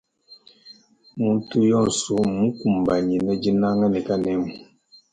Muntu 1.19 1.55
yonsu 1.71 2.11
mmukumbanyina 2.31 3.31
dinanga 3.43 3.85
ne 3.89 4.01
kanemu. 4.07 4.49